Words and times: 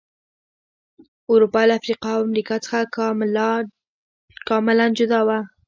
اروپا 1.31 1.61
له 1.67 1.73
افریقا 1.79 2.09
او 2.15 2.21
امریکا 2.27 2.55
څخه 2.65 2.79
کاملا 4.53 4.85
جلا 4.97 5.21
و. 5.27 5.29